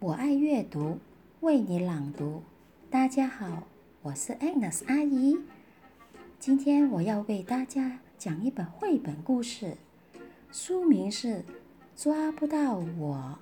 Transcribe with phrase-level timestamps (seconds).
[0.00, 0.98] 我爱阅读，
[1.40, 2.42] 为你朗读。
[2.88, 3.64] 大家好，
[4.00, 5.38] 我是 Agnes 阿姨。
[6.38, 9.76] 今天我要为大家讲一本绘本故事，
[10.50, 11.28] 书名是
[11.94, 13.38] 《抓不到我》。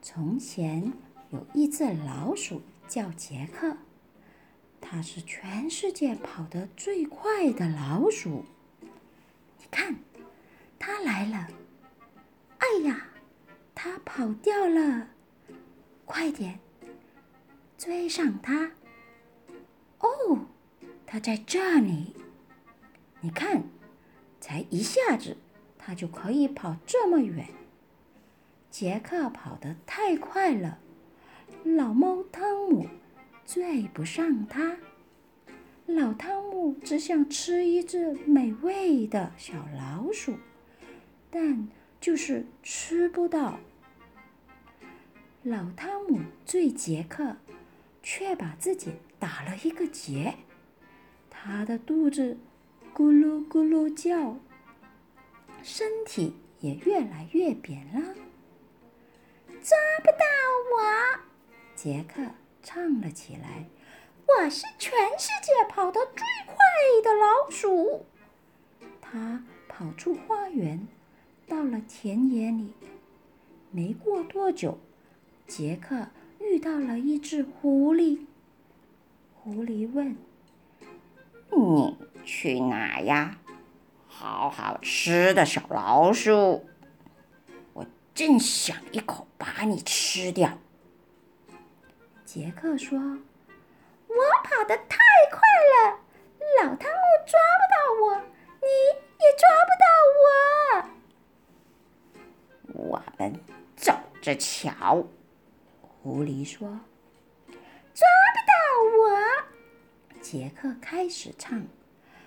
[0.00, 0.92] 从前
[1.30, 3.76] 有一只老鼠叫杰克，
[4.80, 8.44] 它是全世界跑得最快的老鼠。
[9.58, 9.96] 你看，
[10.78, 11.48] 它来了！
[12.58, 13.08] 哎呀！
[13.74, 15.08] 它跑掉了，
[16.04, 16.58] 快点
[17.78, 18.72] 追上它！
[19.98, 20.46] 哦，
[21.06, 22.14] 它在这里。
[23.20, 23.64] 你看，
[24.40, 25.36] 才一下子，
[25.78, 27.48] 它就可以跑这么远。
[28.70, 30.78] 杰克跑得太快了，
[31.64, 32.86] 老猫汤姆
[33.46, 34.76] 追不上它。
[35.86, 40.34] 老汤姆只想吃一只美味的小老鼠，
[41.30, 41.68] 但
[42.00, 43.58] 就是吃不到。
[45.46, 47.36] 老汤姆追杰克，
[48.02, 50.36] 却把自己打了一个结，
[51.28, 52.38] 他的肚子
[52.94, 54.38] 咕噜咕噜叫，
[55.62, 58.14] 身体也越来越扁了。
[59.60, 60.24] 抓不到
[60.72, 61.20] 我，
[61.74, 62.22] 杰克
[62.62, 63.66] 唱了起来
[64.26, 66.56] ：“我是全世界跑得最快
[67.02, 68.06] 的老鼠。”
[69.02, 70.88] 他跑出花园，
[71.46, 72.72] 到了田野里，
[73.70, 74.78] 没过多久。
[75.46, 76.08] 杰克
[76.40, 78.26] 遇到了一只狐狸。
[79.34, 80.16] 狐狸问
[81.52, 83.38] ：“你去哪呀？
[84.08, 86.64] 好好吃的小老鼠，
[87.74, 90.58] 我正想一口把你吃掉。”
[92.24, 92.98] 杰克说
[94.08, 94.98] ：“我跑得太
[95.30, 95.40] 快
[95.72, 95.98] 了，
[96.62, 98.16] 老汤姆抓不到我，
[98.60, 98.66] 你
[99.20, 99.84] 也抓不到
[102.72, 102.88] 我。
[102.88, 103.38] 我们
[103.76, 103.92] 走
[104.22, 105.04] 着瞧。”
[106.04, 106.68] 狐狸说
[107.48, 108.52] ：“抓不到
[108.98, 109.08] 我。”
[110.20, 111.58] 杰克开始唱：“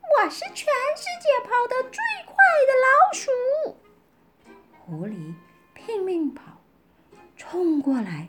[0.00, 2.34] 我是全世界跑得最快
[2.64, 3.76] 的老鼠。”
[4.80, 5.34] 狐狸
[5.74, 6.62] 拼命跑，
[7.36, 8.28] 冲过来，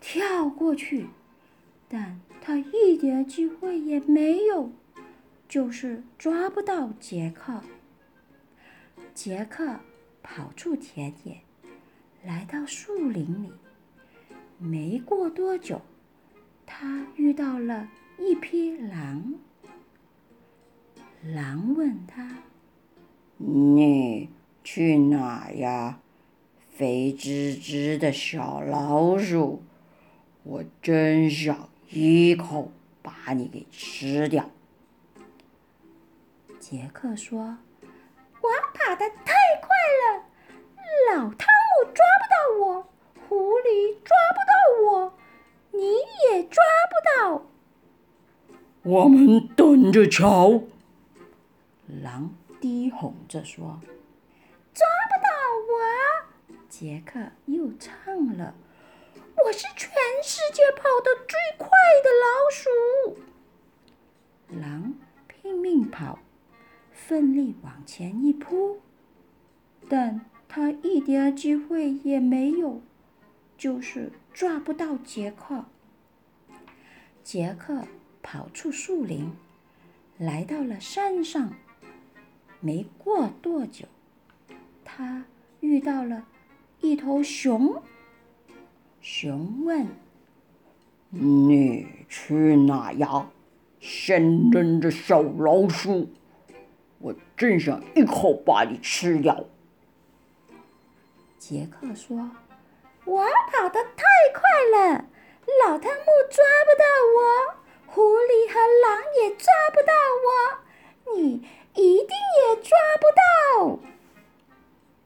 [0.00, 1.08] 跳过去，
[1.88, 4.70] 但他一点机会也没有，
[5.48, 7.60] 就是抓不到杰克。
[9.12, 9.80] 杰克
[10.22, 11.40] 跑出田野，
[12.22, 13.52] 来到树林里。
[14.58, 15.82] 没过多久，
[16.64, 19.34] 他遇到了一匹狼。
[21.22, 22.38] 狼问他
[23.36, 24.30] ：“你
[24.64, 26.00] 去哪呀，
[26.70, 29.62] 肥滋滋的小老鼠？
[30.44, 32.70] 我真想一口
[33.02, 34.50] 把你给吃掉。”
[36.58, 37.58] 杰克说
[38.40, 39.68] ：“我跑得太快
[40.02, 40.24] 了，
[41.14, 41.48] 老汤
[48.86, 50.62] 我们等着瞧。
[51.88, 52.30] 狼
[52.60, 53.80] 低吼着说
[54.72, 55.28] ：“抓不到
[55.72, 58.54] 我。”杰克又唱了
[59.44, 59.90] ：“我是全
[60.22, 61.68] 世界跑得最快
[62.04, 63.18] 的老鼠。”
[64.62, 64.94] 狼
[65.26, 66.20] 拼命跑，
[66.92, 68.78] 奋力往前一扑，
[69.88, 72.80] 但他一点机会也没有。
[73.58, 75.64] 就是抓不到杰克。
[77.24, 77.82] 杰克
[78.28, 79.30] 跑出树林，
[80.18, 81.52] 来到了山上。
[82.58, 83.86] 没过多久，
[84.84, 85.24] 他
[85.60, 86.26] 遇到了
[86.80, 87.80] 一头熊。
[89.00, 89.86] 熊问
[91.08, 93.30] ：“你去哪呀，
[93.78, 96.08] 鲜嫩的小老鼠？
[96.98, 99.44] 我正想一口把你吃掉。”
[101.38, 102.28] 杰克说。
[103.04, 103.22] 我
[103.52, 104.02] 跑得太
[104.34, 104.42] 快
[104.74, 105.04] 了，
[105.64, 106.84] 老汤姆抓不到
[107.14, 107.55] 我，
[107.96, 109.94] 狐狸和狼也抓不到
[110.26, 112.08] 我，你一定
[112.42, 113.78] 也抓不到。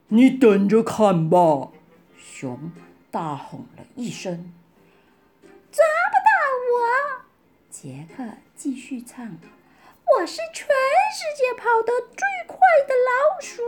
[0.08, 1.70] 你等着看吧！
[2.18, 2.72] 熊
[3.08, 4.52] 大吼了一声。
[5.70, 6.30] 抓不到
[6.74, 7.22] 我！
[7.70, 8.24] 杰克
[8.56, 9.38] 继续唱
[10.18, 12.58] ：“我是全世界跑得最快
[12.88, 13.62] 的老鼠。”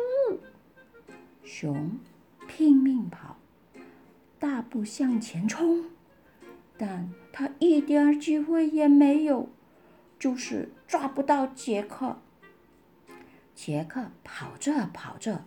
[1.47, 2.01] 熊
[2.49, 3.37] 拼命跑。
[4.41, 5.92] 大步向前冲，
[6.85, 9.49] 但他一点机会也没有，
[10.19, 12.19] 就是抓不到杰克。
[13.55, 15.45] 杰克跑着跑着，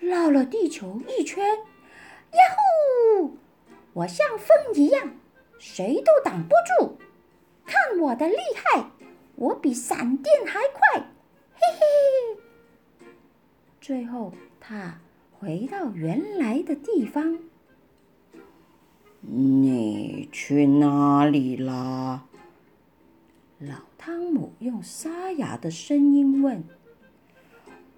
[0.00, 2.40] 绕了地球一圈，呀
[3.20, 3.36] 呼！
[3.92, 5.12] 我像风一样，
[5.60, 6.98] 谁都挡不住。
[7.64, 8.90] 看我的厉害，
[9.36, 11.06] 我比闪电还快，
[11.54, 13.06] 嘿嘿。
[13.80, 14.98] 最后，他
[15.38, 17.38] 回到原来的地方。
[19.26, 20.28] 你。
[20.32, 22.24] 去哪里啦？
[23.60, 26.64] 老汤姆用沙哑的声音问：“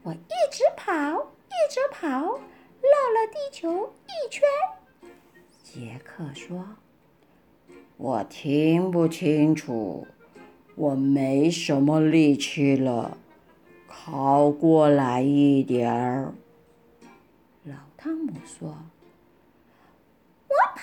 [0.05, 4.43] 我一直跑，一直跑，绕了地球一圈。”
[5.64, 6.76] 杰克说
[7.96, 10.06] ：“我听不清楚，
[10.75, 13.17] 我没什么力气了，
[13.88, 16.34] 靠过来一点儿。”
[17.64, 18.76] 老汤姆说：“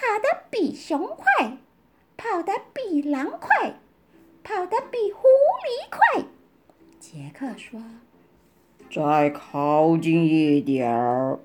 [0.04, 1.58] 跑得比熊快，
[2.18, 3.76] 跑得比狼快。”
[4.44, 5.24] 跑得比狐
[5.64, 6.26] 狸快，
[7.00, 7.82] 杰克说
[8.92, 11.40] ：“再靠近一点儿。”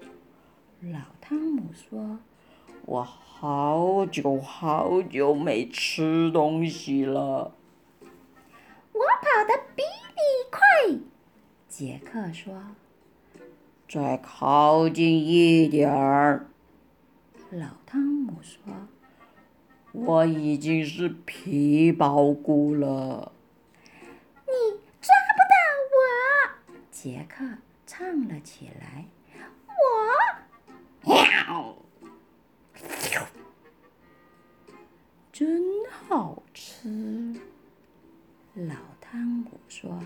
[0.82, 2.18] 老汤姆说
[2.86, 7.54] ：“我好久好久没吃东西了。”
[8.92, 10.98] 我跑得比你快，
[11.68, 12.52] 杰克说
[13.88, 16.48] ：“再靠近一点儿。”
[17.50, 18.60] 老汤姆说。
[19.92, 23.32] 我已经是皮包骨了。
[24.46, 24.52] 你
[25.00, 25.54] 抓不到
[25.96, 27.44] 我，杰克
[27.86, 29.06] 唱了起来。
[31.04, 31.76] 我，喵，
[35.32, 37.40] 真好吃。
[38.54, 39.98] 老汤姆说：“